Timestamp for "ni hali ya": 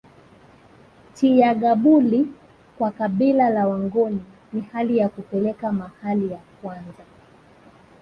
4.53-5.09